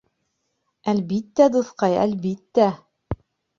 [0.93, 2.69] Әлбиттә, дуҫҡай, әлбиттә.